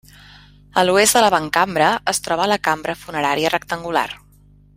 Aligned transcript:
A 0.81 0.83
l'oest 0.87 1.17
de 1.17 1.21
l'avantcambra 1.25 1.91
es 2.13 2.23
troba 2.29 2.49
la 2.53 2.59
cambra 2.69 2.97
funerària 3.03 3.53
rectangular. 3.57 4.09